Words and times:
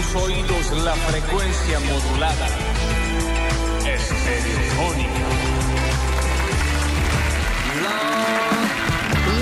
tus 0.00 0.22
oídos 0.22 0.84
la 0.84 0.94
frecuencia 0.94 1.80
modulada. 1.80 2.46
Estereofónica. 3.80 5.10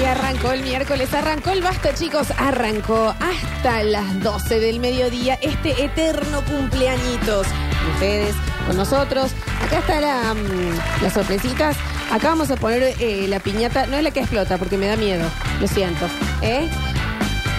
Y 0.01 0.05
arrancó 0.05 0.53
el 0.53 0.63
miércoles, 0.63 1.13
arrancó 1.15 1.51
el 1.51 1.63
basta, 1.63 1.95
chicos. 1.95 2.29
Arrancó 2.39 3.15
hasta 3.21 3.83
las 3.83 4.21
12 4.23 4.61
del 4.61 4.81
mediodía 4.81 5.39
este 5.43 5.85
eterno 5.85 6.45
cumpleañitos. 6.45 7.47
Ustedes 7.95 8.35
con 8.67 8.77
nosotros. 8.77 9.33
Acá 9.65 9.79
está 9.79 10.01
la, 10.01 10.35
mm, 10.35 11.03
las 11.03 11.13
sorpresitas. 11.13 11.77
Acá 12.11 12.29
vamos 12.31 12.51
a 12.51 12.57
poner 12.57 12.95
eh, 12.99 13.27
la 13.29 13.39
piñata. 13.41 13.87
No 13.87 13.97
es 13.97 14.03
la 14.03 14.11
que 14.11 14.21
explota 14.21 14.57
porque 14.57 14.77
me 14.77 14.87
da 14.87 14.97
miedo. 14.97 15.29
Lo 15.61 15.67
siento. 15.69 16.07
¿Eh? 16.43 16.69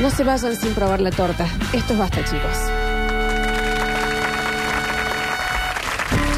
No 0.02 0.10
se 0.10 0.24
vayan 0.24 0.56
sin 0.56 0.74
probar 0.74 1.02
la 1.02 1.12
torta. 1.12 1.46
Esto 1.74 1.94
es 1.94 2.00
basta, 2.00 2.24
chicos. 2.24 2.79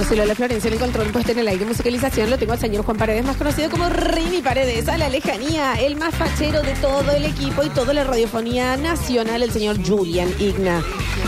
Yo 0.01 0.07
soy 0.07 0.17
Lola 0.17 0.33
Florencia, 0.33 0.67
en 0.67 0.73
el 0.73 0.79
control 0.79 1.11
puesto 1.11 1.31
en 1.31 1.37
el 1.37 1.47
aire 1.47 1.63
musicalización 1.63 2.31
lo 2.31 2.39
tengo 2.39 2.53
al 2.53 2.59
señor 2.59 2.83
Juan 2.83 2.97
Paredes, 2.97 3.23
más 3.23 3.37
conocido 3.37 3.69
como 3.69 3.87
Rini 3.87 4.41
Paredes, 4.41 4.87
a 4.89 4.97
la 4.97 5.09
lejanía, 5.09 5.75
el 5.75 5.95
más 5.95 6.15
fachero 6.15 6.63
de 6.63 6.73
todo 6.73 7.11
el 7.11 7.23
equipo 7.23 7.63
y 7.63 7.69
toda 7.69 7.93
la 7.93 8.03
radiofonía 8.03 8.77
nacional, 8.77 9.43
el 9.43 9.51
señor 9.51 9.77
Julian 9.87 10.27
Igna 10.39 10.81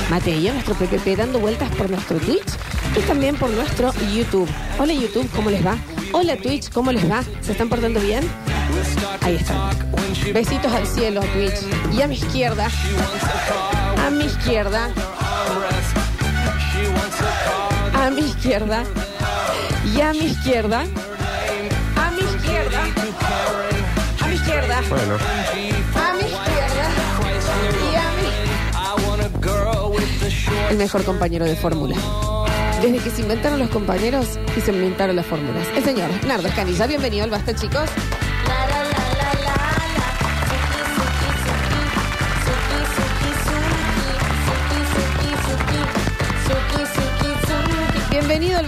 Mateo, 0.10 0.54
nuestro 0.54 0.74
PPP, 0.74 1.16
dando 1.16 1.40
vueltas 1.40 1.70
por 1.76 1.88
nuestro 1.88 2.18
Twitch 2.18 2.48
y 2.98 3.02
también 3.02 3.36
por 3.36 3.52
nuestro 3.52 3.94
YouTube. 4.12 4.50
Hola 4.80 4.94
YouTube, 4.94 5.30
¿cómo 5.36 5.52
les 5.52 5.64
va? 5.64 5.78
Hola 6.12 6.36
Twitch, 6.38 6.72
¿cómo 6.72 6.92
les 6.92 7.08
va? 7.08 7.24
¿Se 7.42 7.52
están 7.52 7.70
portando 7.70 8.00
bien? 8.00 8.28
Ahí 9.22 9.36
están. 9.36 9.70
Besitos 10.34 10.72
al 10.72 10.88
cielo, 10.88 11.22
Twitch. 11.22 11.62
Y 11.96 12.02
a 12.02 12.08
mi 12.08 12.16
izquierda, 12.16 12.70
a 14.04 14.10
mi 14.10 14.26
izquierda, 14.26 14.90
izquierda 18.44 18.84
y 19.96 20.02
a 20.02 20.12
mi 20.12 20.26
izquierda, 20.26 20.82
a 20.82 22.12
mi 22.12 22.20
izquierda, 22.20 22.84
a 24.20 24.28
mi 24.28 24.36
izquierda, 24.36 24.82
Bueno, 24.90 25.16
a 25.16 26.14
mi 26.14 26.20
izquierda 26.24 26.90
y 27.90 27.96
a 27.96 28.02
mi... 28.18 28.28
El 30.72 30.78
mejor 30.78 31.06
compañero 31.06 31.46
de 31.46 31.56
fórmula. 31.56 31.96
Desde 32.82 32.98
que 32.98 33.12
se 33.12 33.22
inventaron 33.22 33.60
los 33.60 33.70
compañeros 33.70 34.38
y 34.58 34.60
se 34.60 34.74
inventaron 34.74 35.16
las 35.16 35.26
fórmulas. 35.26 35.66
El 35.78 35.86
señor 35.86 36.10
Nardo 36.28 36.50
Escanilla, 36.50 36.86
bienvenido 36.86 37.24
al 37.24 37.30
Basta, 37.30 37.56
chicos. 37.56 37.90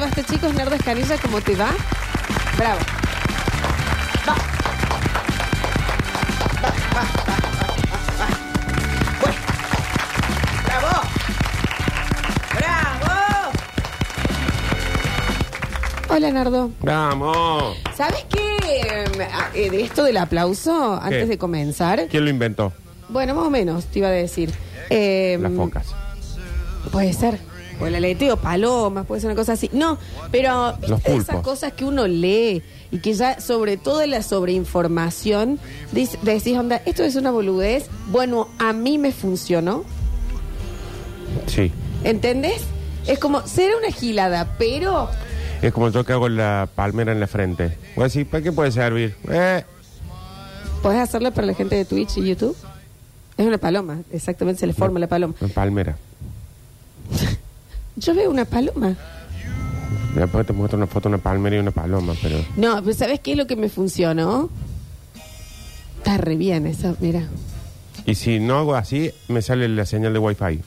Basta, 0.06 0.22
chicos. 0.24 0.54
Nardo 0.54 0.76
Escanilla, 0.76 1.18
¿cómo 1.18 1.42
te 1.42 1.56
va? 1.56 1.72
Bravo. 2.60 2.80
Va. 4.30 4.36
Va, 6.64 6.70
va, 6.70 6.74
va, 6.94 7.02
va, 7.26 7.36
va, 7.90 8.20
va. 8.20 8.28
Bueno. 9.20 9.40
¡Bravo! 10.64 10.94
¡Bravo! 12.56 13.52
Hola, 16.10 16.32
Nardo. 16.32 16.70
vamos. 16.82 17.78
¿Sabes 17.98 18.26
qué? 18.30 19.06
Eh, 19.56 19.70
de 19.72 19.82
esto 19.82 20.04
del 20.04 20.18
aplauso, 20.18 21.00
antes 21.02 21.28
de 21.28 21.40
comenzar. 21.40 22.08
¿Quién 22.10 22.26
lo 22.26 22.30
inventó? 22.30 22.72
Bueno, 23.10 23.34
más 23.34 23.48
o 23.48 23.50
menos, 23.50 23.86
te 23.86 23.98
iba 24.00 24.10
a 24.10 24.12
decir. 24.12 24.54
Eh, 24.92 25.40
Las 25.42 25.52
focas. 25.54 25.88
Puede 26.92 27.12
ser. 27.14 27.40
O 27.82 27.86
el 27.88 27.96
aleteo, 27.96 28.38
palomas, 28.38 29.06
puede 29.06 29.22
ser 29.22 29.30
una 29.30 29.36
cosa 29.36 29.54
así. 29.54 29.70
No, 29.74 29.98
pero 30.32 30.74
¿viste 30.74 30.88
Los 30.88 31.02
pulpos. 31.02 31.24
esas 31.24 31.42
cosas 31.42 31.74
que 31.74 31.84
uno 31.86 32.08
lee 32.08 32.62
y 32.92 33.00
que 33.00 33.14
ya, 33.14 33.40
sobre 33.42 33.76
todo 33.78 34.06
la 34.06 34.22
sobreinformación, 34.24 35.60
dice- 35.92 36.18
decís, 36.22 36.58
onda, 36.58 36.82
esto 36.86 37.04
es 37.04 37.16
una 37.16 37.32
boludez. 37.32 37.88
Bueno, 38.08 38.48
a 38.60 38.72
mí 38.74 38.98
me 38.98 39.12
funcionó. 39.12 39.84
Sí. 41.48 41.72
¿Entendés? 42.04 42.62
Es 43.08 43.20
como 43.20 43.46
ser 43.46 43.72
una 43.76 43.92
gilada, 43.92 44.56
pero 44.58 45.10
Es 45.62 45.74
como 45.74 45.90
yo 45.90 46.04
que 46.06 46.14
hago 46.14 46.30
la 46.30 46.68
palmera 46.76 47.12
en 47.12 47.20
la 47.20 47.28
frente. 47.28 47.78
Voy 47.96 48.04
a 48.04 48.06
decir, 48.06 48.28
¿para 48.28 48.44
qué 48.44 48.52
puede 48.52 48.72
servir? 48.72 49.16
Eh, 49.30 49.64
¿podés 50.82 51.00
hacerlo 51.00 51.32
para 51.32 51.48
la 51.48 51.54
gente 51.54 51.76
de 51.76 51.86
Twitch 51.86 52.18
y 52.18 52.28
YouTube? 52.28 52.56
Es 53.38 53.46
una 53.46 53.58
paloma, 53.58 54.00
exactamente 54.12 54.60
se 54.62 54.68
le 54.68 54.74
forma 54.74 55.00
la 55.00 55.08
paloma. 55.08 55.34
una 55.42 55.54
palmera. 55.54 55.98
Yo 57.96 58.14
veo 58.14 58.30
una 58.30 58.46
paloma. 58.46 58.96
Después 60.16 60.46
te 60.46 60.54
muestro 60.54 60.78
una 60.78 60.88
foto 60.88 61.10
de 61.10 61.16
una 61.16 61.24
palmera 61.24 61.58
y 61.58 61.60
una 61.60 61.72
paloma, 61.72 62.14
pero... 62.22 62.38
No, 62.56 62.82
pero 62.82 62.94
¿sabes 62.94 63.20
qué 63.20 63.32
es 63.32 63.38
lo 63.38 63.48
que 63.48 63.56
me 63.56 63.70
funcionó? 63.70 64.50
Está 65.98 66.18
re 66.18 66.36
bien 66.36 66.68
eso, 66.68 66.96
mira. 67.00 67.24
Y 68.06 68.16
si 68.16 68.40
no 68.40 68.60
hago 68.60 68.76
así, 68.76 69.12
me 69.28 69.42
sale 69.42 69.68
la 69.68 69.86
señal 69.86 70.14
de 70.14 70.20
Wi-Fi. 70.20 70.62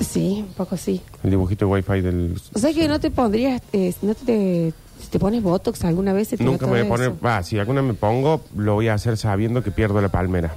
Sí, 0.00 0.44
un 0.46 0.54
poco 0.54 0.76
sí. 0.76 1.00
El 1.24 1.30
dibujito 1.30 1.66
de 1.66 1.72
Wi-Fi 1.72 2.00
del... 2.00 2.40
O 2.54 2.58
sea 2.58 2.72
que 2.72 2.86
no 2.88 3.00
te 3.00 3.10
pondrías, 3.10 3.60
eh, 3.72 3.92
no 4.02 4.14
te, 4.14 4.72
si 5.00 5.08
te 5.08 5.18
pones 5.18 5.42
Botox 5.42 5.84
alguna 5.84 6.12
vez, 6.12 6.28
se 6.28 6.36
te 6.36 6.44
Nunca 6.44 6.66
me 6.66 6.72
voy 6.72 6.80
a 6.80 6.88
poner... 6.88 7.24
Va, 7.24 7.42
si 7.42 7.58
alguna 7.58 7.82
me 7.82 7.94
pongo, 7.94 8.42
lo 8.56 8.74
voy 8.74 8.88
a 8.88 8.94
hacer 8.94 9.16
sabiendo 9.16 9.62
que 9.62 9.70
pierdo 9.70 10.00
la 10.00 10.08
palmera. 10.08 10.54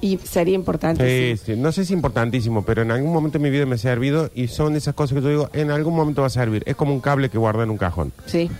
Y 0.00 0.18
sería 0.18 0.54
importante. 0.54 1.36
Sí, 1.36 1.42
sí. 1.44 1.56
No 1.56 1.72
sé 1.72 1.84
si 1.84 1.92
es 1.92 1.96
importantísimo, 1.96 2.62
pero 2.62 2.82
en 2.82 2.90
algún 2.90 3.12
momento 3.12 3.38
de 3.38 3.44
mi 3.44 3.50
vida 3.50 3.66
me 3.66 3.76
ha 3.76 3.78
servido 3.78 4.30
y 4.34 4.48
son 4.48 4.76
esas 4.76 4.94
cosas 4.94 5.16
que 5.16 5.22
yo 5.22 5.28
digo, 5.28 5.50
en 5.52 5.70
algún 5.70 5.94
momento 5.94 6.20
va 6.20 6.26
a 6.26 6.30
servir. 6.30 6.62
Es 6.66 6.76
como 6.76 6.92
un 6.92 7.00
cable 7.00 7.28
que 7.28 7.38
guarda 7.38 7.62
en 7.62 7.70
un 7.70 7.78
cajón. 7.78 8.12
Sí. 8.26 8.50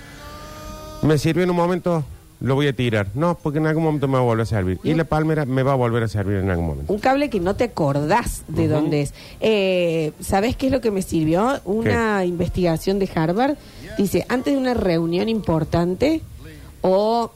Me 1.03 1.19
sirvió 1.19 1.44
en 1.44 1.50
un 1.50 1.56
momento, 1.56 2.03
lo 2.41 2.55
voy 2.55 2.69
a 2.69 2.73
tirar. 2.73 3.09
No, 3.15 3.37
porque 3.37 3.59
en 3.59 3.67
algún 3.67 3.84
momento 3.84 4.09
me 4.09 4.15
va 4.15 4.21
a 4.21 4.23
volver 4.23 4.44
a 4.44 4.47
servir. 4.47 4.78
Y 4.83 4.94
la 4.94 5.05
palmera 5.05 5.44
me 5.44 5.62
va 5.62 5.73
a 5.73 5.77
volver 5.77 6.03
a 6.03 6.09
servir 6.09 6.37
en 6.37 6.50
algún 6.50 6.67
momento. 6.67 6.93
Un 6.93 6.99
cable 6.99 7.28
que 7.28 7.41
no 7.41 7.56
te 7.56 7.65
acordás 7.65 8.44
de 8.49 8.69
dónde 8.69 9.03
es. 9.03 9.15
Eh, 9.41 10.12
¿Sabés 10.21 10.56
qué 10.56 10.67
es 10.67 10.73
lo 10.73 10.81
que 10.81 10.91
me 10.91 11.03
sirvió? 11.03 11.61
Una 11.65 12.25
investigación 12.25 12.99
de 12.99 13.11
Harvard. 13.15 13.56
Dice, 13.99 14.25
antes 14.28 14.55
de 14.55 14.59
una 14.59 14.75
reunión 14.75 15.28
importante 15.28 16.23
o 16.81 17.33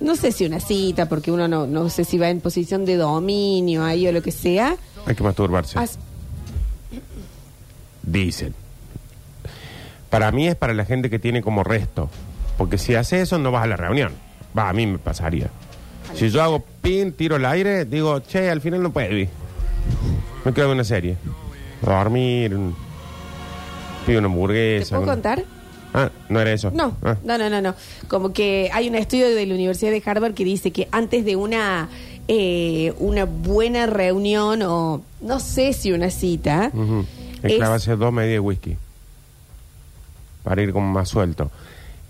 no 0.00 0.16
sé 0.16 0.32
si 0.32 0.44
una 0.44 0.60
cita, 0.60 1.08
porque 1.08 1.30
uno 1.32 1.48
no, 1.48 1.66
no 1.66 1.88
sé 1.90 2.04
si 2.04 2.18
va 2.18 2.28
en 2.30 2.40
posición 2.40 2.84
de 2.84 2.96
dominio 2.96 3.84
ahí 3.84 4.06
o 4.06 4.12
lo 4.12 4.22
que 4.22 4.32
sea. 4.32 4.76
Hay 5.06 5.14
que 5.14 5.22
masturbarse. 5.22 5.78
Dicen. 8.02 8.54
Para 10.10 10.30
mí 10.30 10.46
es 10.46 10.54
para 10.56 10.74
la 10.74 10.84
gente 10.84 11.10
que 11.10 11.18
tiene 11.18 11.42
como 11.42 11.64
resto. 11.64 12.10
Porque 12.58 12.78
si 12.78 12.94
hace 12.94 13.20
eso, 13.20 13.38
no 13.38 13.50
vas 13.50 13.64
a 13.64 13.66
la 13.66 13.76
reunión. 13.76 14.12
Va, 14.56 14.68
a 14.68 14.72
mí 14.72 14.86
me 14.86 14.98
pasaría. 14.98 15.48
Si 16.14 16.30
yo 16.30 16.42
hago 16.42 16.62
pin, 16.82 17.12
tiro 17.12 17.36
al 17.36 17.44
aire, 17.46 17.84
digo, 17.84 18.20
che, 18.20 18.48
al 18.50 18.60
final 18.60 18.82
no 18.82 18.92
puedo 18.92 19.12
ir. 19.16 19.28
Me 20.44 20.52
quedo 20.52 20.66
en 20.66 20.72
una 20.72 20.84
serie. 20.84 21.16
Dormir. 21.82 22.54
un- 22.54 22.76
Pido 24.06 24.18
una 24.18 24.28
¿Te 24.28 24.32
hamburguesa. 24.32 24.96
puedo 24.96 25.10
contar? 25.10 25.44
Ah, 25.94 26.10
no 26.28 26.40
era 26.40 26.52
eso. 26.52 26.70
No, 26.72 26.96
Ah. 27.02 27.16
no, 27.24 27.38
no, 27.38 27.48
no, 27.48 27.62
no. 27.62 27.74
Como 28.08 28.32
que 28.32 28.68
hay 28.72 28.88
un 28.88 28.96
estudio 28.96 29.28
de 29.34 29.46
la 29.46 29.54
Universidad 29.54 29.92
de 29.92 30.02
Harvard 30.04 30.34
que 30.34 30.44
dice 30.44 30.70
que 30.72 30.88
antes 30.90 31.24
de 31.24 31.36
una 31.36 31.88
eh, 32.26 32.92
una 33.00 33.24
buena 33.26 33.84
reunión 33.86 34.62
o 34.62 35.02
no 35.20 35.40
sé 35.40 35.72
si 35.74 35.92
una 35.92 36.08
cita, 36.10 36.70
Ujú. 36.72 37.04
es- 37.42 37.86
Es 37.86 37.98
dos 37.98 38.12
medias 38.12 38.32
de 38.32 38.40
whisky. 38.40 38.76
Para 40.42 40.62
ir 40.62 40.72
como 40.72 40.90
más 40.90 41.08
suelto. 41.10 41.50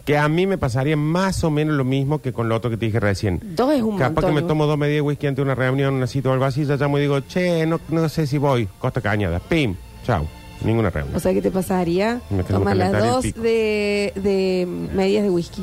Que 0.04 0.16
a 0.18 0.28
mí 0.28 0.46
me 0.46 0.56
pasaría 0.58 0.96
más 0.96 1.42
o 1.44 1.50
menos 1.50 1.74
lo 1.76 1.84
mismo 1.84 2.20
que 2.20 2.32
con 2.32 2.48
lo 2.48 2.54
otro 2.56 2.70
que 2.70 2.76
te 2.76 2.86
dije 2.86 3.00
recién. 3.00 3.40
dos 3.56 3.72
es 3.74 3.82
un 3.82 3.96
Capaz 3.98 4.22
montón. 4.22 4.34
que 4.36 4.40
me 4.42 4.46
tomo 4.46 4.66
dos 4.66 4.78
medias 4.78 4.96
de 4.96 5.00
whisky 5.00 5.26
ante 5.26 5.42
una 5.42 5.54
reunión, 5.54 5.94
una 5.94 6.06
cita 6.06 6.28
o 6.28 6.32
algo 6.32 6.44
así, 6.44 6.64
ya 6.64 6.76
llamo 6.76 6.98
y 6.98 7.02
digo, 7.02 7.18
che, 7.20 7.66
no, 7.66 7.80
no 7.88 8.08
sé 8.08 8.26
si 8.26 8.38
voy. 8.38 8.68
Costa 8.78 9.00
Cañada. 9.00 9.40
Pim. 9.40 9.74
Chao. 10.06 10.26
Ninguna 10.62 10.90
reunión. 10.90 11.16
O 11.16 11.20
sea, 11.20 11.32
¿qué 11.34 11.42
te 11.42 11.50
pasaría? 11.50 12.20
Toma 12.48 12.74
las 12.74 12.92
dos 12.92 13.22
de, 13.34 14.12
de 14.16 14.66
medias 14.94 15.22
de 15.24 15.30
whisky. 15.30 15.62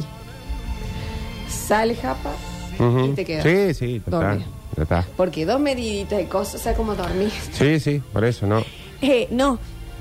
Sale, 1.49 1.95
japa, 1.95 2.31
y 3.05 3.09
te 3.13 3.25
quedas. 3.25 3.43
Sí, 3.43 3.73
sí, 3.73 3.91
ya 3.93 3.97
está. 3.97 4.09
Dormir. 4.11 4.45
Ya 4.77 4.83
está. 4.83 5.05
Porque 5.17 5.45
dos 5.45 5.59
mediditas 5.59 6.17
de 6.17 6.25
cosas, 6.27 6.55
o 6.55 6.59
sea, 6.59 6.73
como 6.75 6.95
dormir. 6.95 7.31
Sí, 7.51 7.79
sí, 7.79 8.01
por 8.13 8.23
eso, 8.25 8.47
¿no? 8.47 8.63
Eh, 9.01 9.27
no. 9.31 9.59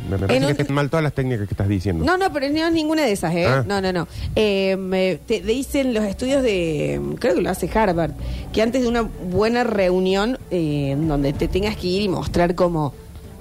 Me, 0.08 0.16
me 0.16 0.26
parece 0.26 0.36
En 0.36 0.40
que 0.42 0.46
un- 0.54 0.60
están 0.62 0.74
mal 0.74 0.88
todas 0.88 1.02
las 1.02 1.12
técnicas 1.12 1.46
que 1.46 1.52
estás 1.54 1.68
diciendo. 1.68 2.04
No, 2.04 2.16
no, 2.16 2.32
pero 2.32 2.48
no 2.48 2.66
es 2.66 2.72
ninguna 2.72 3.02
de 3.04 3.12
esas, 3.12 3.34
¿eh? 3.34 3.46
Ah. 3.46 3.64
No, 3.66 3.80
no, 3.82 3.92
no. 3.92 4.08
Eh, 4.34 4.76
me- 4.76 5.16
te 5.16 5.40
dicen 5.40 5.92
los 5.92 6.04
estudios 6.04 6.42
de, 6.42 7.00
creo 7.18 7.34
que 7.34 7.42
lo 7.42 7.50
hace 7.50 7.68
Harvard, 7.76 8.12
que 8.52 8.62
antes 8.62 8.82
de 8.82 8.88
una 8.88 9.02
buena 9.02 9.62
reunión 9.64 10.38
eh, 10.50 10.96
donde 10.98 11.32
te 11.32 11.48
tengas 11.48 11.76
que 11.76 11.86
ir 11.88 12.02
y 12.02 12.08
mostrar 12.08 12.54
como, 12.54 12.94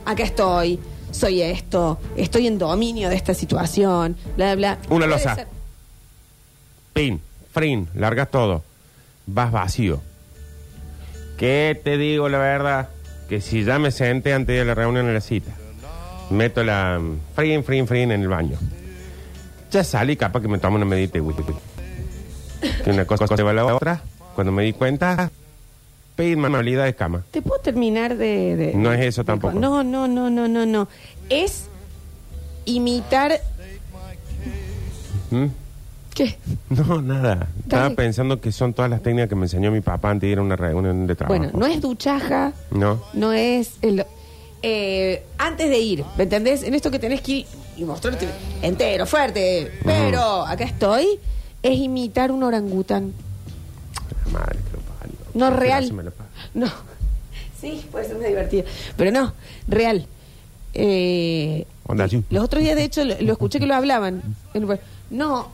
acá 0.05 0.23
estoy, 0.23 0.79
soy 1.11 1.41
esto, 1.41 2.00
estoy 2.15 2.47
en 2.47 2.57
dominio 2.57 3.09
de 3.09 3.15
esta 3.15 3.33
situación, 3.33 4.15
bla, 4.35 4.56
bla. 4.56 4.75
bla. 4.75 4.95
Una 4.95 5.06
Puede 5.06 5.07
losa. 5.07 5.35
ser- 5.35 5.47
Pin, 6.94 7.21
frin, 7.53 7.88
largas 7.95 8.29
todo. 8.31 8.63
Vas 9.25 9.51
vacío. 9.51 10.01
¿Qué 11.38 11.79
te 11.83 11.97
digo 11.97 12.29
la 12.29 12.38
verdad? 12.38 12.89
que 13.29 13.41
si 13.41 13.63
ya 13.63 13.77
me 13.77 13.91
senté 13.91 14.33
antes 14.33 14.57
de 14.57 14.65
la 14.65 14.73
reunión 14.73 15.06
en 15.07 15.13
la 15.13 15.21
cita, 15.21 15.51
meto 16.31 16.63
la 16.63 16.97
mm, 17.00 17.19
frin, 17.35 17.63
frin, 17.63 17.85
frin 17.88 18.11
en 18.11 18.21
el 18.23 18.27
baño. 18.27 18.57
Ya 19.71 19.83
salí, 19.83 20.17
capaz 20.17 20.41
que 20.41 20.47
me 20.47 20.57
tomo 20.57 20.77
una 20.77 20.85
medita 20.85 21.19
y. 21.19 21.21
Que 22.83 22.89
una 22.89 23.06
cosa 23.06 23.27
lleva 23.35 23.51
a 23.51 23.53
la 23.53 23.65
otra. 23.67 24.01
Cuando 24.33 24.51
me 24.51 24.63
di 24.63 24.73
cuenta, 24.73 25.28
pedir 26.19 26.36
manualidad 26.36 26.83
de 26.83 26.94
cama. 26.95 27.24
¿Te 27.31 27.42
puedo 27.42 27.62
terminar 27.62 28.18
de, 28.18 28.57
de- 28.57 28.74
No 28.74 28.92
es 28.92 29.00
eso 29.06 29.21
de- 29.21 29.27
tampoco. 29.27 29.57
No, 29.57 29.86
no, 29.86 30.06
no, 30.06 30.30
no, 30.30 30.50
no, 30.50 30.66
no. 30.66 30.89
Es 31.30 31.69
imitar. 32.66 33.39
¿Mm? 35.31 35.45
¿Qué? 36.13 36.38
No, 36.69 37.01
nada. 37.01 37.48
Estaba 37.63 37.83
Dale. 37.83 37.95
pensando 37.95 38.42
que 38.42 38.51
son 38.51 38.74
todas 38.74 38.92
las 38.92 39.01
técnicas 39.01 39.30
que 39.30 39.36
me 39.36 39.44
enseñó 39.45 39.71
mi 39.71 39.80
papá 39.80 40.10
antes 40.10 40.27
de 40.27 40.33
ir 40.33 40.39
a 40.39 40.42
una 40.42 40.57
reunión 40.57 41.07
de 41.07 41.16
trabajo. 41.16 41.39
Bueno, 41.39 41.57
no 41.57 41.66
es 41.66 41.80
duchaja, 41.80 42.51
No. 42.71 43.01
no 43.13 43.31
es. 43.31 43.75
el- 43.81 44.06
eh, 44.62 45.24
antes 45.38 45.69
de 45.69 45.80
ir, 45.80 46.04
¿me 46.18 46.24
entendés? 46.24 46.63
En 46.63 46.74
esto 46.74 46.92
que 46.92 47.00
tenés 47.00 47.21
que 47.21 47.31
ir 47.31 47.45
y 47.77 47.86
mostrarte 47.86 48.27
entero, 48.62 49.06
fuerte, 49.06 49.71
pero 49.86 50.45
acá 50.45 50.66
estoy, 50.66 51.18
es 51.63 51.80
imitar 51.80 52.30
un 52.30 52.44
orangután. 52.44 53.13
Madre 54.33 54.60
lo 54.60 54.62
parió. 54.63 54.69
No 55.39 55.50
¿Qué 55.51 55.57
real. 55.57 56.13
No. 56.53 56.68
Sí, 57.59 57.86
puede 57.91 58.06
ser 58.07 58.18
muy 58.18 58.25
divertido. 58.27 58.65
Pero 58.95 59.12
no, 59.12 59.33
real. 59.68 60.06
Eh, 60.74 61.65
Onda, 61.88 62.06
así. 62.06 62.24
los 62.30 62.44
otros 62.44 62.62
días, 62.63 62.75
de 62.75 62.83
hecho, 62.83 63.03
lo, 63.03 63.15
lo 63.19 63.31
escuché 63.33 63.59
que 63.59 63.65
lo 63.65 63.75
hablaban. 63.75 64.21
No, 65.12 65.50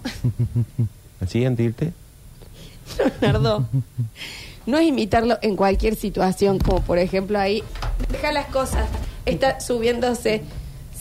¿Así 1.22 1.46
antes 1.46 1.58
de 1.58 1.64
irte? 1.64 1.94
Leonardo. 3.22 3.68
No 4.66 4.80
es 4.80 4.88
imitarlo 4.88 5.38
en 5.44 5.56
cualquier 5.56 5.96
situación, 5.96 6.58
como 6.58 6.81
por 6.81 6.98
ejemplo 6.98 7.40
ahí, 7.40 7.64
deja 8.12 8.31
las 8.31 8.48
cosas, 8.48 8.90
está 9.28 9.60
subiéndose. 9.60 10.42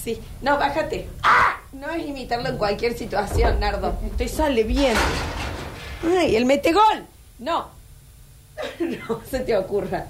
Sí, 0.04 0.20
no, 0.42 0.58
bájate. 0.58 1.08
¡Ah! 1.22 1.56
No 1.72 1.88
es 1.90 2.06
imitarlo 2.06 2.50
en 2.50 2.58
cualquier 2.58 2.96
situación, 2.96 3.58
Nardo. 3.60 3.94
Te 4.18 4.28
sale 4.28 4.64
bien. 4.64 4.94
Ay, 6.06 6.36
el 6.36 6.44
metegol. 6.44 7.06
No. 7.38 7.68
No 9.08 9.20
se 9.30 9.40
te 9.40 9.56
ocurra. 9.56 10.06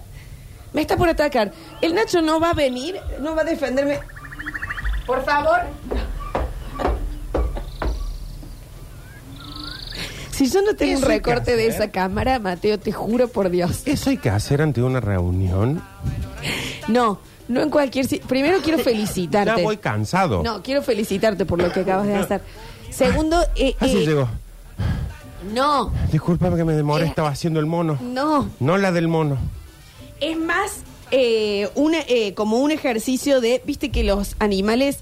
Me 0.73 0.81
está 0.83 0.97
por 0.97 1.09
atacar. 1.09 1.53
El 1.81 1.95
Nacho 1.95 2.21
no 2.21 2.41
va 2.41 2.51
a 2.51 2.55
venir, 2.55 3.01
no 3.21 3.35
va 3.35 3.43
a 3.43 3.45
defenderme. 3.45 4.01
Por 5.07 5.25
favor. 5.25 5.61
Si 10.31 10.51
yo 10.51 10.63
no 10.63 10.75
tengo 10.75 10.95
un 10.95 10.99
Eso 10.99 11.07
hay 11.13 11.21
que 11.21 11.31
recorte 11.31 11.57
de 11.57 11.69
hacer. 11.69 11.83
esa 11.83 11.91
cámara, 11.93 12.41
Mateo, 12.41 12.77
te 12.77 12.91
juro 12.91 13.29
por 13.29 13.51
Dios. 13.51 13.83
¿Eso 13.87 14.11
hay 14.11 14.17
que 14.17 14.31
hacer 14.31 14.63
ante 14.63 14.83
una 14.83 14.99
reunión? 14.99 15.81
No, 16.89 17.21
no 17.47 17.61
en 17.63 17.71
cualquier... 17.71 18.05
si- 18.07 18.19
Primero 18.19 18.59
quiero 18.61 18.79
Ya 18.79 18.85
felicitarte. 18.85 19.63
voy 19.63 19.77
cansado. 19.77 20.43
No, 20.43 20.61
quiero 20.61 20.83
felicitarte 20.83 21.47
por 21.47 21.63
lo 21.63 21.71
que 21.71 21.81
acabas 21.81 22.09
de 22.09 22.17
hacer. 22.17 22.41
Segundo, 22.91 23.41
eh, 23.55 23.77
Así 23.79 23.99
eh, 24.03 24.07
llegó. 24.07 24.29
No, 25.53 25.93
Discúlpame 26.13 26.57
que 26.57 26.65
me 26.65 26.73
demore, 26.75 27.05
Eh. 27.05 27.09
estaba 27.09 27.29
haciendo 27.31 27.61
el 27.61 27.67
mono. 27.67 27.99
no. 28.01 28.49
No 28.61 28.77
la 28.79 28.93
del 28.93 29.09
mono. 29.09 29.37
Es 30.21 30.39
más 30.39 30.79
eh, 31.11 31.69
una, 31.75 31.99
eh, 32.09 32.35
como 32.35 32.59
un 32.59 32.71
ejercicio 32.71 33.41
de, 33.41 33.63
viste 33.65 33.91
que 33.91 34.05
los 34.05 34.37
animales 34.39 34.99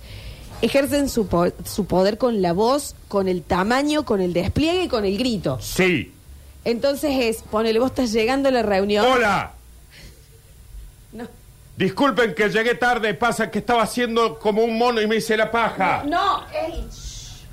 ejercen 0.61 1.09
su, 1.09 1.27
po- 1.27 1.53
su 1.65 1.87
poder 1.87 2.19
con 2.19 2.43
la 2.43 2.53
voz, 2.53 2.95
con 3.09 3.29
el 3.29 3.43
tamaño, 3.43 4.05
con 4.05 4.21
el 4.21 4.33
despliegue 4.33 4.85
y 4.85 4.89
con 4.89 5.05
el 5.05 5.17
grito. 5.19 5.59
Sí. 5.61 6.13
Entonces 6.65 7.11
es, 7.21 7.43
ponele, 7.43 7.79
vos 7.79 7.91
estás 7.91 8.13
llegando 8.13 8.49
a 8.49 8.53
la 8.53 8.63
reunión. 8.63 9.05
Hola. 9.07 9.53
No, 11.13 11.27
Disculpen 11.77 12.35
que 12.35 12.49
llegué 12.49 12.75
tarde. 12.75 13.13
Pasa 13.15 13.51
que 13.51 13.59
estaba 13.59 13.83
haciendo 13.83 14.39
como 14.39 14.63
un 14.65 14.79
mono 14.79 15.01
y 15.01 15.07
me 15.07 15.17
hice 15.17 15.37
la 15.37 15.51
paja. 15.51 16.05
no, 16.07 16.41
shh. 16.91 17.45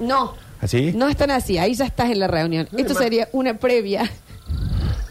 no. 0.00 0.34
¿Así? 0.64 0.92
No 0.94 1.08
están 1.10 1.30
así, 1.30 1.58
ahí 1.58 1.74
ya 1.74 1.84
estás 1.84 2.10
en 2.10 2.18
la 2.20 2.26
reunión. 2.26 2.66
No 2.72 2.78
hay 2.78 2.82
Esto 2.84 2.94
más. 2.94 3.02
sería 3.02 3.28
una 3.32 3.54
previa. 3.58 4.10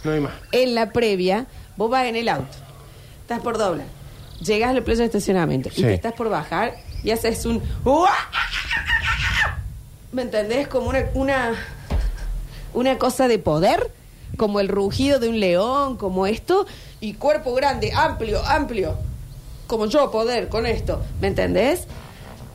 No 0.03 0.11
hay 0.11 0.19
más. 0.19 0.33
En 0.51 0.73
la 0.73 0.89
previa, 0.91 1.45
vos 1.77 1.91
vas 1.91 2.05
en 2.07 2.15
el 2.15 2.27
auto, 2.27 2.57
estás 3.21 3.39
por 3.41 3.57
doblar, 3.59 3.85
llegas 4.41 4.71
a 4.71 4.73
la 4.73 4.81
playa 4.81 5.01
de 5.01 5.05
estacionamiento 5.05 5.69
Sí. 5.69 5.81
y 5.81 5.83
te 5.83 5.93
estás 5.93 6.13
por 6.13 6.27
bajar 6.29 6.73
y 7.03 7.11
haces 7.11 7.45
un... 7.45 7.61
¿Me 10.11 10.23
entendés? 10.23 10.67
Como 10.67 10.89
una, 10.89 11.05
una, 11.13 11.51
una 12.73 12.97
cosa 12.97 13.27
de 13.27 13.37
poder, 13.39 13.91
como 14.37 14.59
el 14.59 14.67
rugido 14.69 15.19
de 15.19 15.29
un 15.29 15.39
león, 15.39 15.97
como 15.97 16.25
esto, 16.27 16.65
y 16.99 17.13
cuerpo 17.13 17.53
grande, 17.53 17.91
amplio, 17.95 18.43
amplio, 18.45 18.95
como 19.67 19.85
yo 19.85 20.09
poder 20.11 20.49
con 20.49 20.65
esto, 20.65 21.01
¿me 21.21 21.27
entendés? 21.27 21.87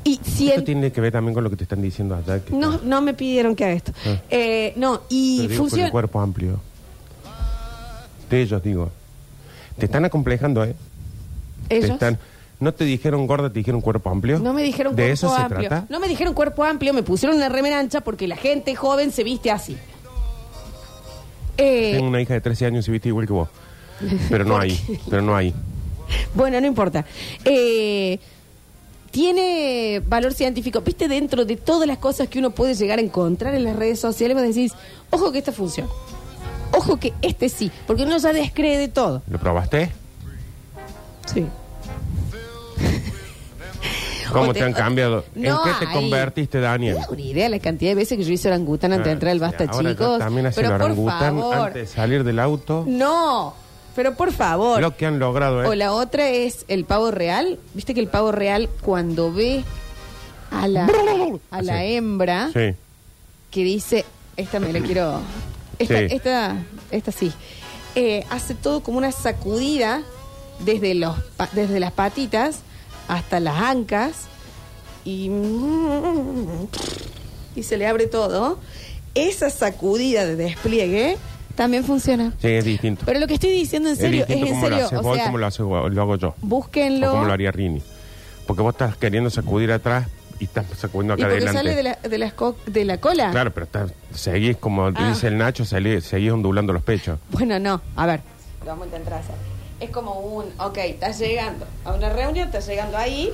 Y 0.09 0.21
si 0.25 0.49
Esto 0.49 0.61
el- 0.61 0.65
tiene 0.65 0.93
que 0.93 1.01
ver 1.01 1.13
también 1.13 1.35
con 1.35 1.45
lo 1.45 1.51
que 1.51 1.57
te 1.57 1.65
están 1.65 1.83
diciendo 1.83 2.15
allá. 2.17 2.43
que- 2.45 2.53
no, 2.55 2.81
no 2.83 3.01
me 3.03 3.15
pidieron 3.15 3.55
que 3.55 3.65
haga 3.65 3.75
esto. 3.75 3.93
Ah. 4.07 4.17
Eh, 4.31 4.73
no, 4.77 5.03
y 5.09 5.39
digo, 5.43 5.49
con 5.49 5.57
funciona. 5.59 5.87
el 5.87 5.91
cuerpo 5.93 6.21
amplio. 6.21 6.61
De 8.31 8.43
ellos, 8.43 8.63
digo. 8.63 8.91
Te 9.79 9.87
están 9.87 10.05
acomplejando, 10.05 10.65
¿eh? 10.65 10.75
Te 11.69 11.77
Ellos 11.79 11.91
están- 11.91 12.19
¿No 12.61 12.75
te 12.75 12.85
dijeron 12.85 13.27
gorda, 13.29 13.51
te 13.51 13.61
dijeron 13.61 13.81
cuerpo 13.81 14.11
amplio? 14.11 14.41
no 14.41 14.53
me 14.53 14.63
dijeron 14.65 14.97
¿De 14.97 15.03
cuerpo 15.05 15.13
eso 15.15 15.37
se 15.37 15.43
amplio. 15.43 15.69
trata? 15.69 15.87
No 15.91 16.01
me 16.01 16.09
dijeron 16.09 16.35
cuerpo 16.35 16.65
amplio, 16.65 16.93
me 16.93 17.05
pusieron 17.05 17.37
una 17.37 17.49
remera 17.49 17.79
ancha 17.79 18.01
porque 18.01 18.27
la 18.27 18.37
gente 18.37 18.75
joven 18.75 19.13
se 19.13 19.23
viste 19.23 19.51
así. 19.53 19.77
Eh, 21.57 21.93
Tengo 21.95 22.09
una 22.09 22.21
hija 22.21 22.35
de 22.35 22.41
13 22.41 22.67
años 22.67 22.85
y 22.85 22.87
se 22.87 22.93
viste 22.93 23.09
igual 23.09 23.27
que 23.27 23.33
vos. 23.33 23.49
Pero 24.29 24.45
no 24.45 24.55
¿Por 24.55 24.63
hay, 24.63 25.01
pero 25.09 25.23
no 25.23 25.37
hay. 25.37 25.55
Bueno, 26.35 26.61
no 26.61 26.67
importa. 26.67 27.05
Eh, 27.45 28.19
tiene 29.19 30.01
valor 30.07 30.33
científico. 30.33 30.81
Viste, 30.81 31.09
dentro 31.09 31.45
de 31.45 31.57
todas 31.57 31.89
las 31.89 31.99
cosas 31.99 32.29
que 32.29 32.39
uno 32.39 32.51
puede 32.53 32.77
llegar 32.77 33.01
a 33.01 33.03
encontrar 33.03 33.53
en 33.53 33.65
las 33.65 33.75
redes 33.75 33.99
sociales, 33.99 34.37
vos 34.37 34.47
decís, 34.47 34.73
ojo 35.11 35.33
que 35.33 35.39
esta 35.39 35.51
funciona. 35.51 35.91
Ojo 36.71 36.99
que 36.99 37.13
este 37.21 37.49
sí, 37.49 37.69
porque 37.89 38.05
uno 38.05 38.17
ya 38.19 38.33
descree 38.33 38.79
de 38.79 38.87
todo. 38.87 39.23
¿Lo 39.29 39.41
probaste? 39.41 39.91
Sí. 41.27 41.45
¿Cómo 44.33 44.51
O 44.51 44.55
te 44.55 44.63
han 44.63 44.73
cambiado? 44.73 45.25
No, 45.35 45.67
¿En 45.67 45.73
qué 45.75 45.85
te 45.87 45.93
convertiste, 45.93 46.61
Daniel? 46.61 46.99
No 47.11 47.17
ni 47.17 47.31
idea 47.31 47.49
la 47.49 47.59
cantidad 47.59 47.91
de 47.91 47.95
veces 47.97 48.19
que 48.19 48.23
yo 48.23 48.33
hice 48.33 48.47
orangután 48.47 48.93
antes 48.93 49.07
de 49.07 49.13
entrar 49.15 49.33
al 49.33 49.41
Basta, 49.41 49.65
Ah, 49.65 49.69
Ahora 49.73 49.91
chicos. 49.91 50.19
También 50.21 50.47
hace 50.47 50.61
pero 50.61 50.75
el 50.75 50.81
por 50.81 50.91
orangután 50.93 51.39
favor. 51.41 51.57
antes 51.57 51.91
de 51.91 51.97
salir 51.97 52.23
del 52.23 52.39
auto. 52.39 52.85
No, 52.87 53.53
pero 53.99 54.15
por 54.15 54.31
favor. 54.33 54.81
Lo 54.81 54.97
que 54.97 55.07
han 55.07 55.19
logrado, 55.19 55.61
¿eh? 55.65 55.67
O 55.67 55.75
la 55.75 55.93
otra 55.93 56.29
es 56.29 56.65
el 56.69 56.85
pavo 56.85 57.11
real. 57.11 57.59
Viste 57.75 57.95
que 57.95 58.01
el 58.01 58.07
pavo 58.07 58.31
real 58.31 58.69
cuando 58.81 59.33
ve 59.33 59.65
a 60.53 60.69
la, 60.69 60.87
a 61.51 61.63
la 61.63 61.81
Sí. 61.81 61.95
hembra 61.95 62.49
Sí. 62.53 62.77
que 63.51 63.65
dice, 63.65 64.05
esta 64.37 64.61
me 64.61 64.73
la 64.73 64.79
quiero, 64.79 65.21
esta, 65.81 65.99
Sí. 65.99 66.07
esta, 66.11 66.57
esta 66.93 67.11
sí, 67.11 67.33
Eh, 67.97 68.25
hace 68.31 68.55
todo 68.55 68.85
como 68.85 68.99
una 68.99 69.11
sacudida 69.11 70.03
desde, 70.65 70.95
los, 70.95 71.19
pa- 71.37 71.49
desde 71.55 71.81
las 71.81 71.91
patitas 71.91 72.61
hasta 73.09 73.41
las 73.41 73.57
ancas 73.61 74.13
y, 75.05 75.29
y 77.57 77.63
se 77.65 77.77
le 77.77 77.89
abre 77.89 78.07
todo. 78.07 78.61
Esa 79.17 79.51
sacudida 79.51 80.25
de 80.25 80.37
despliegue 80.37 81.17
también 81.59 81.83
funciona. 81.85 82.33
Sí, 82.41 82.47
es 82.49 82.65
distinto. 82.65 83.03
Pero 83.05 83.19
lo 83.19 83.27
que 83.27 83.35
estoy 83.35 83.51
diciendo 83.51 83.89
en 83.89 83.95
es 83.95 83.99
serio, 83.99 84.23
es, 84.23 84.29
distinto 84.29 84.47
en 84.47 84.55
como 84.55 84.69
lo 84.69 84.77
serio. 84.77 84.87
haces 84.87 84.99
O 84.99 85.03
vos 85.03 85.15
y 85.15 85.19
sea, 85.19 85.25
como 85.27 85.39
lo, 85.39 85.47
hace- 85.47 85.63
lo 85.63 86.03
hago 86.03 86.17
yo. 86.17 86.29
O 86.29 86.35
búsquenlo. 86.41 87.11
como 87.11 87.25
lo 87.25 87.33
haría 87.33 87.51
Rini. 87.51 87.83
Porque 88.47 88.63
vos 88.63 88.73
estás 88.75 88.97
queriendo 88.97 89.29
sacudir 89.29 89.73
atrás 89.73 90.07
y 90.39 90.45
estás 90.45 90.67
sacudiendo 90.79 91.15
y 91.15 91.21
acá 91.21 91.29
porque 91.31 91.37
adelante. 91.49 91.59
sale 91.59 91.75
de 91.75 91.83
la, 91.83 91.95
de, 92.09 92.19
las 92.19 92.33
co- 92.33 92.57
de 92.67 92.85
la 92.85 92.99
cola. 92.99 93.31
Claro, 93.33 93.53
pero 93.53 93.67
estás, 93.67 93.93
seguís, 94.15 94.57
como 94.57 94.87
Ah. 94.87 95.09
dice 95.09 95.27
el 95.27 95.37
Nacho, 95.37 95.65
salí- 95.65 96.01
seguís 96.01 96.31
ondulando 96.31 96.73
los 96.73 96.83
pechos. 96.85 97.19
Bueno, 97.31 97.59
no. 97.59 97.83
A 97.97 98.07
ver, 98.07 98.21
lo 98.61 98.67
vamos 98.67 98.85
a 98.85 98.87
intentar 98.87 99.15
hacer. 99.15 99.35
Es 99.81 99.91
como 99.91 100.13
un, 100.21 100.45
ok, 100.59 100.79
estás 100.79 101.19
llegando 101.19 101.67
a 101.85 101.93
una 101.93 102.09
reunión, 102.09 102.47
estás 102.47 102.67
llegando 102.69 102.97
ahí 102.97 103.31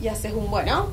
y 0.00 0.06
haces 0.08 0.32
un 0.32 0.48
bueno. 0.50 0.88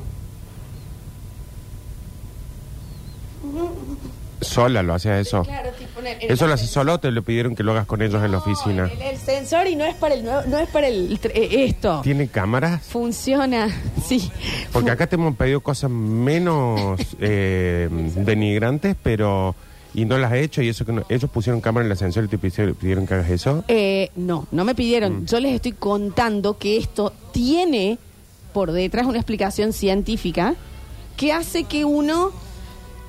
Sola 4.40 4.82
lo 4.82 4.94
hacías 4.94 5.26
eso. 5.26 5.42
Claro, 5.42 5.70
tipo 5.78 6.00
en 6.00 6.06
el- 6.08 6.22
en 6.22 6.30
¿Eso 6.32 6.44
el 6.44 6.48
lo 6.50 6.54
haces 6.54 6.70
solo 6.70 6.94
o 6.94 6.98
te 7.00 7.10
lo 7.10 7.22
pidieron 7.22 7.56
que 7.56 7.62
lo 7.62 7.72
hagas 7.72 7.86
con 7.86 8.02
ellos 8.02 8.22
en 8.24 8.30
la 8.32 8.38
oficina? 8.38 8.90
El, 8.92 9.02
el 9.02 9.16
sensor 9.18 9.66
y 9.66 9.74
no 9.76 9.84
es 9.84 9.94
para 9.96 10.14
el 10.14 10.24
nuevo- 10.24 10.42
no 10.46 10.58
es 10.58 10.68
para 10.68 10.86
el 10.88 11.18
tr- 11.20 11.32
eh, 11.34 11.64
esto. 11.64 12.00
¿Tiene 12.02 12.28
cámaras? 12.28 12.82
Funciona, 12.82 13.68
sí. 14.06 14.30
Porque 14.72 14.90
acá 14.90 15.06
te 15.06 15.16
hemos 15.16 15.34
pedido 15.36 15.60
cosas 15.60 15.90
menos 15.90 17.00
eh, 17.20 17.88
denigrantes, 18.16 18.96
pero... 19.02 19.54
Y 19.94 20.04
no 20.04 20.18
las 20.18 20.30
he 20.32 20.42
hecho, 20.42 20.60
y 20.62 20.68
eso 20.68 20.84
que 20.84 20.92
no- 20.92 21.02
ellos 21.08 21.30
pusieron 21.30 21.60
cámara 21.62 21.82
en 21.84 21.86
el 21.90 21.92
ascensor 21.92 22.22
y 22.24 22.28
te 22.28 22.36
pidieron, 22.38 22.74
pidieron 22.74 23.06
que 23.06 23.14
hagas 23.14 23.30
eso. 23.30 23.64
Eh, 23.68 24.10
no, 24.16 24.46
no 24.52 24.64
me 24.64 24.74
Mm. 24.74 24.76
pidieron. 24.76 25.26
Yo 25.26 25.40
les 25.40 25.54
estoy 25.54 25.72
contando 25.72 26.58
que 26.58 26.76
esto 26.76 27.12
tiene 27.32 27.98
por 28.52 28.70
detrás 28.72 29.06
una 29.06 29.16
explicación 29.18 29.72
científica 29.72 30.54
que 31.16 31.32
hace 31.32 31.64
que 31.64 31.84
uno 31.86 32.30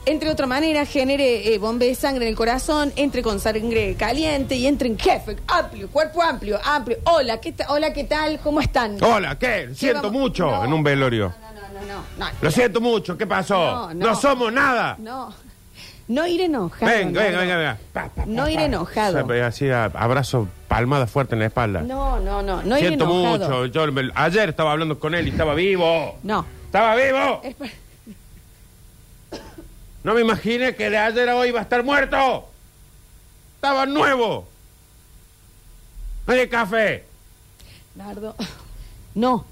entre 0.05 0.27
de 0.27 0.33
otra 0.33 0.47
manera, 0.47 0.85
genere 0.85 1.53
eh, 1.53 1.57
bombe 1.57 1.85
de 1.87 1.95
sangre 1.95 2.25
en 2.25 2.29
el 2.29 2.35
corazón, 2.35 2.91
entre 2.95 3.21
con 3.21 3.39
sangre 3.39 3.95
caliente 3.95 4.55
y 4.55 4.65
entre 4.65 4.87
en 4.87 4.97
jefe, 4.97 5.37
amplio, 5.47 5.87
cuerpo 5.89 6.21
amplio, 6.21 6.59
amplio. 6.63 6.97
Hola, 7.05 7.39
¿qué, 7.39 7.53
hola, 7.67 7.93
¿qué 7.93 8.03
tal? 8.05 8.39
¿Cómo 8.39 8.59
están? 8.61 8.97
Hola, 9.03 9.37
¿qué? 9.37 9.69
Siento 9.75 10.03
vamos? 10.03 10.19
mucho 10.19 10.49
No. 10.49 10.65
en 10.65 10.73
un 10.73 10.83
velorio. 10.83 11.33
No, 11.41 11.61
no, 11.61 11.79
no, 11.79 11.93
no. 12.19 12.25
no. 12.25 12.31
Lo 12.41 12.51
siento 12.51 12.81
mucho, 12.81 13.17
¿qué 13.17 13.27
pasó? 13.27 13.55
No, 13.59 13.93
No, 13.93 14.05
no. 14.07 14.15
somos 14.15 14.51
nada. 14.51 14.95
No, 14.99 15.33
no 16.07 16.25
ir 16.25 16.41
enojado. 16.41 16.91
venga, 16.91 17.21
venga, 17.21 17.39
venga, 17.39 17.57
venga. 17.57 17.77
Pa, 17.93 18.09
pa, 18.09 18.25
No 18.25 18.49
ir 18.49 18.55
pa. 18.57 18.63
enojado. 18.65 19.25
O 19.25 19.27
sea, 19.31 19.45
Así, 19.47 19.69
a- 19.69 19.85
abrazo, 19.85 20.47
palmada 20.67 21.05
fuerte 21.05 21.35
en 21.35 21.39
la 21.41 21.45
espalda. 21.47 21.81
No, 21.81 22.19
no, 22.19 22.41
no, 22.41 22.63
no 22.63 22.77
ir 22.79 22.87
siento 22.87 23.05
enojado. 23.05 23.37
mucho. 23.37 23.65
Yo 23.67 23.91
me- 23.91 24.09
ayer 24.15 24.49
estaba 24.49 24.71
hablando 24.71 24.97
con 24.97 25.13
él 25.13 25.27
y 25.27 25.31
estaba 25.31 25.53
vivo. 25.53 26.17
No. 26.23 26.45
Estaba 26.65 26.95
vivo. 26.95 27.41
Es 27.43 27.53
pa- 27.55 27.65
No 30.03 30.13
me 30.13 30.21
imaginé 30.21 30.75
que 30.75 30.89
de 30.89 30.97
ayer 30.97 31.27
a 31.29 31.35
hoy 31.35 31.49
iba 31.49 31.59
a 31.59 31.63
estar 31.63 31.83
muerto. 31.83 32.45
Estaba 33.55 33.85
nuevo. 33.85 34.47
No 36.27 36.33
hay 36.33 36.47
café. 36.47 37.03
Nardo. 37.95 38.35
No, 39.15 39.43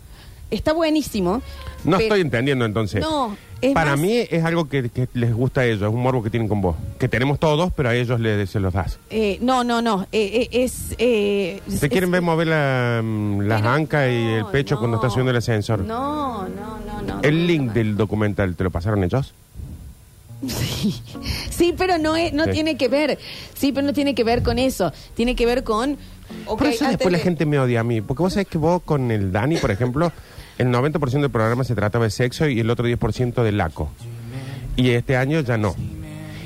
está 0.50 0.72
buenísimo. 0.74 1.42
No 1.84 1.98
pero- 1.98 2.02
estoy 2.04 2.22
entendiendo 2.22 2.64
entonces. 2.66 3.02
No, 3.02 3.36
es 3.60 3.74
Para 3.74 3.92
más- 3.92 4.00
mí 4.00 4.16
es 4.30 4.44
algo 4.46 4.70
que, 4.70 4.90
que 4.90 5.10
les 5.14 5.34
gusta 5.34 5.62
a 5.62 5.66
ellos, 5.66 5.82
es 5.82 5.88
un 5.94 6.02
morbo 6.02 6.24
que 6.24 6.30
tienen 6.30 6.48
con 6.48 6.62
vos. 6.62 6.76
Que 7.00 7.10
tenemos 7.10 7.40
todos, 7.40 7.74
pero 7.74 7.90
a 7.90 7.96
ellos 7.96 8.20
les, 8.20 8.50
se 8.50 8.60
los 8.60 8.72
das. 8.74 9.00
Eh, 9.10 9.38
no, 9.42 9.64
no, 9.64 9.82
no. 9.82 10.04
eh, 10.12 10.48
eh, 10.52 10.64
es. 10.64 10.96
Eh, 10.98 11.62
¿Te 11.68 11.86
es- 11.88 11.92
quieren 11.92 12.12
ver 12.12 12.22
mover 12.22 12.48
la, 12.48 13.02
mm, 13.04 13.42
las 13.42 13.62
pero 13.62 13.74
ancas 13.74 14.10
y 14.12 14.16
el 14.36 14.46
pecho 14.46 14.76
no. 14.76 14.80
cuando 14.80 14.98
está 14.98 15.10
subiendo 15.10 15.32
el 15.32 15.38
ascensor? 15.38 15.80
No, 15.80 16.48
no, 16.48 16.80
no, 16.86 17.02
no. 17.02 17.22
El 17.24 17.48
link 17.48 17.72
del 17.74 17.98
documental, 17.98 18.56
¿te 18.56 18.64
lo 18.64 18.72
pasaron 18.72 19.04
ellos? 19.04 19.34
Sí, 20.48 21.02
sí 21.50 21.74
pero 21.78 21.98
no, 21.98 22.16
es, 22.16 22.32
no 22.34 22.46
Sí. 22.46 22.52
tiene 22.52 22.78
que 22.78 22.88
ver. 22.88 23.18
Sí, 23.56 23.72
pero 23.72 23.86
no 23.88 23.94
tiene 23.94 24.14
que 24.16 24.24
ver 24.24 24.44
con 24.44 24.60
eso. 24.60 24.92
Tiene 25.16 25.36
que 25.36 25.46
ver 25.46 25.64
con. 25.64 25.98
ok, 26.46 26.58
Por 26.60 26.68
eso 26.68 26.86
antes 26.86 27.00
después 27.00 27.12
la 27.12 27.18
de- 27.18 27.24
gente 27.24 27.46
me 27.46 27.58
odia 27.60 27.80
a 27.80 27.84
mí. 27.84 28.02
Porque 28.02 28.22
vos 28.24 28.34
sabés 28.34 28.48
que 28.48 28.58
vos 28.58 28.82
con 28.84 29.10
el 29.12 29.32
Dani, 29.32 29.58
por 29.58 29.72
ejemplo, 29.72 30.12
el 30.58 30.68
90% 30.68 31.22
del 31.22 31.32
programa 31.32 31.64
se 31.64 31.74
trataba 31.76 32.06
de 32.06 32.12
sexo 32.12 32.48
y 32.48 32.60
el 32.60 32.70
otro 32.70 32.88
10% 32.88 33.44
de 33.44 33.52
laco. 33.52 33.90
Y 34.76 34.92
este 34.92 35.18
año 35.18 35.40
ya 35.42 35.58
no. 35.58 35.76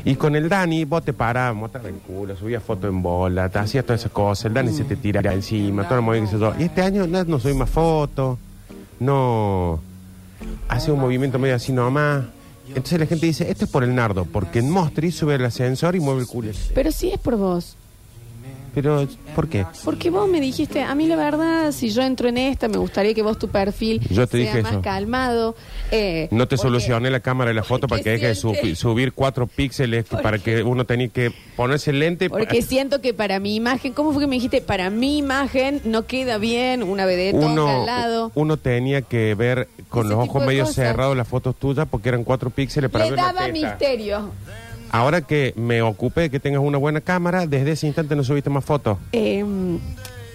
Y 0.04 0.16
con 0.16 0.36
el 0.36 0.50
Dani, 0.50 0.84
vos 0.86 1.04
te 1.06 1.14
parás, 1.14 1.54
mostrabas 1.54 1.90
el 1.92 2.00
culo, 2.00 2.36
subías 2.36 2.64
fotos 2.64 2.90
en 2.90 3.04
bola, 3.04 3.50
te 3.50 3.60
hacías 3.60 3.86
todas 3.86 4.02
esas 4.02 4.12
cosas, 4.12 4.46
el 4.46 4.54
Dani 4.54 4.74
se 4.74 4.84
te 4.84 4.96
tira 4.96 5.22
encima, 5.32 5.84
todo 5.88 5.98
lo 5.98 6.02
movimiento 6.02 6.38
sé 6.38 6.42
yo. 6.42 6.54
Y 6.58 6.64
este 6.64 6.82
año 6.82 7.06
no, 7.06 7.24
no 7.24 7.40
subí 7.40 7.54
más 7.54 7.70
fotos, 7.70 8.40
no 9.00 9.80
hace 10.70 10.92
un 10.92 11.00
movimiento 11.00 11.38
medio 11.38 11.56
así 11.56 11.72
nomás. 11.72 12.24
Entonces 12.68 13.00
la 13.00 13.06
gente 13.06 13.26
dice, 13.26 13.50
esto 13.50 13.66
es 13.66 13.72
por 13.72 13.84
el 13.84 13.94
nardo, 13.94 14.26
porque 14.26 14.60
en 14.60 14.70
Mostri 14.70 15.12
sube 15.12 15.36
el 15.36 15.46
ascensor 15.46 15.96
y 15.96 16.00
mueve 16.00 16.22
el 16.22 16.28
culo. 16.28 16.52
Pero 16.74 16.92
sí 16.92 17.12
es 17.12 17.20
por 17.20 17.36
vos. 17.36 17.76
Pero, 18.74 19.06
¿por 19.36 19.50
qué? 19.50 19.66
Porque 19.84 20.10
vos 20.10 20.30
me 20.30 20.40
dijiste, 20.40 20.82
a 20.82 20.96
mí 20.96 21.06
la 21.06 21.18
verdad, 21.18 21.72
si 21.74 21.90
yo 21.90 22.02
entro 22.04 22.30
en 22.30 22.38
esta, 22.38 22.70
me 22.70 22.78
gustaría 22.78 23.14
que 23.14 23.22
vos 23.22 23.38
tu 23.38 23.50
perfil 23.50 24.00
Yo 24.10 24.26
te 24.28 24.38
sea 24.38 24.40
dije 24.54 24.62
más 24.64 24.72
eso. 24.74 24.82
calmado. 24.82 25.56
eh, 25.92 26.30
No 26.32 26.48
te 26.48 26.56
porque- 26.56 26.70
solucioné 26.70 27.10
la 27.10 27.20
cámara 27.20 27.50
de 27.50 27.56
la 27.56 27.64
foto 27.64 27.88
para 27.88 27.98
porque 28.00 28.04
que 28.06 28.10
deje 28.12 28.28
de 28.28 28.36
siente- 28.36 28.62
subi- 28.62 28.76
subir 28.76 29.12
cuatro 29.14 29.46
píxeles 29.48 30.06
que- 30.06 30.16
para 30.24 30.40
que 30.40 30.64
uno 30.64 30.86
tenía 30.86 31.10
que 31.10 31.34
ponerse 31.58 31.92
lente. 31.92 32.30
pa- 32.30 32.38
Porque 32.38 32.62
siento 32.62 33.02
que 33.02 33.14
para 33.14 33.40
mi 33.42 33.56
imagen, 33.56 33.92
¿cómo 33.92 34.14
fue 34.14 34.22
que 34.24 34.28
me 34.28 34.36
dijiste? 34.38 34.62
Para 34.62 34.90
mi 34.90 35.18
imagen 35.18 35.82
no 35.84 36.06
queda 36.06 36.38
bien 36.38 36.82
una 36.82 37.06
vedette 37.06 37.36
uno, 37.36 37.68
al 37.68 37.86
lado. 37.86 38.32
uno 38.36 38.56
tenía 38.56 39.02
que 39.02 39.36
ver 39.36 39.68
con 39.90 40.06
Ese 40.06 40.16
los 40.16 40.22
tipo 40.24 40.32
ojos 40.32 40.42
de 40.44 40.48
medio 40.48 40.64
cosas. 40.64 40.76
cerrados 40.76 41.18
las 41.18 41.28
fotos 41.28 41.56
tuyas 41.58 41.86
porque 41.92 42.08
eran 42.08 42.24
cuatro 42.24 42.50
píxeles 42.50 42.90
para 42.90 43.04
Le 43.06 43.12
ver 43.12 43.20
la 43.20 43.26
daba 43.34 43.46
teta. 43.48 43.52
misterio. 43.52 44.32
Ahora 44.92 45.22
que 45.22 45.54
me 45.56 45.82
ocupé 45.82 46.22
de 46.22 46.30
que 46.30 46.40
tengas 46.40 46.62
una 46.62 46.78
buena 46.78 47.02
cámara, 47.02 47.48
desde 47.48 47.72
ese 47.72 47.88
instante 47.88 48.16
no 48.16 48.24
subiste 48.24 48.50
más 48.50 48.66
fotos. 48.66 48.98
Eh, 49.14 49.44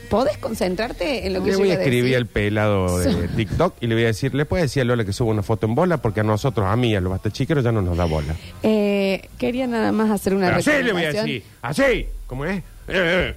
¿Podés 0.09 0.39
concentrarte 0.39 1.27
en 1.27 1.33
lo 1.35 1.41
que 1.41 1.47
Le 1.47 1.53
yo 1.53 1.59
voy 1.59 1.71
a 1.71 1.75
escribir 1.75 2.17
al 2.17 2.27
pelado 2.27 2.99
de 3.01 3.27
TikTok 3.29 3.75
y 3.81 3.89
le 3.89 3.95
voy 3.97 4.05
a 4.05 4.07
decir, 4.09 4.35
le 4.35 4.45
puede 4.45 4.63
decir 4.63 4.83
a 4.83 4.85
Lola 4.85 5.05
que 5.05 5.13
suba 5.13 5.33
una 5.33 5.43
foto 5.43 5.67
en 5.67 5.75
bola 5.75 5.97
porque 5.97 6.21
a 6.21 6.23
nosotros, 6.23 6.65
a 6.65 6.77
mí, 6.77 6.95
a 6.95 7.01
los 7.01 7.11
basta 7.11 7.31
chiqueros 7.31 7.65
ya 7.65 7.73
no 7.73 7.83
nos 7.83 7.97
da 7.97 8.05
bola. 8.05 8.35
Eh, 8.63 9.29
quería 9.37 9.67
nada 9.67 9.91
más 9.91 10.11
hacer 10.13 10.35
una 10.35 10.47
Pero 10.47 10.59
así 10.59 10.71
le 10.71 10.93
voy 10.93 11.05
a 11.05 11.11
recomendación. 11.11 11.27
decir, 11.27 11.43
así, 11.61 12.07
¿cómo 12.29 12.45
es? 12.45 12.59
Eh, 12.59 12.63
eh. 12.89 13.35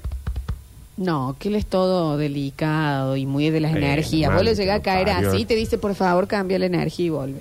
No, 0.98 1.36
que 1.40 1.48
él 1.48 1.56
es 1.56 1.66
todo 1.66 2.18
delicado 2.18 3.18
y 3.18 3.26
muy 3.26 3.50
de 3.50 3.62
las 3.62 3.74
Eh, 3.74 3.78
energías. 3.78 4.32
Vos 4.32 4.44
que 4.44 4.54
llegás 4.56 4.76
a 4.76 4.78
lo 4.78 4.84
caer 4.84 5.08
parió. 5.08 5.32
así, 5.32 5.46
te 5.46 5.56
dice, 5.56 5.78
por 5.80 5.96
favor, 5.96 6.28
cambia 6.28 6.60
la 6.60 6.68
energía 6.68 7.06
y 7.08 7.10
vuelve. 7.10 7.40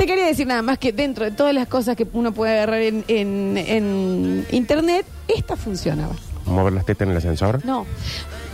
Te 0.00 0.06
quería 0.06 0.24
decir 0.24 0.46
nada 0.46 0.62
más 0.62 0.78
que 0.78 0.92
dentro 0.94 1.26
de 1.26 1.30
todas 1.30 1.52
las 1.52 1.68
cosas 1.68 1.94
que 1.94 2.06
uno 2.14 2.32
puede 2.32 2.54
agarrar 2.54 2.80
en, 2.80 3.04
en- 3.06 3.58
en 3.58 4.46
internet, 4.50 5.04
esta 5.28 5.56
funcionaba. 5.56 6.14
¿Mover 6.46 6.72
las 6.72 6.86
tetas 6.86 7.04
en 7.04 7.10
el 7.10 7.18
ascensor? 7.18 7.62
No, 7.66 7.84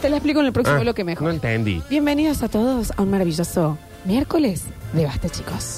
te 0.02 0.08
la 0.10 0.16
explico 0.16 0.40
en 0.40 0.46
el 0.46 0.52
próximo 0.52 0.78
Ah, 0.78 0.80
bloque 0.80 1.04
mejor. 1.04 1.22
No 1.22 1.30
entendí. 1.30 1.80
Bienvenidos 1.88 2.42
a 2.42 2.48
todos 2.48 2.92
a 2.96 3.02
un 3.02 3.10
maravilloso 3.12 3.78
miércoles 4.04 4.64
de 4.92 5.04
Basta, 5.04 5.28
chicos. 5.28 5.74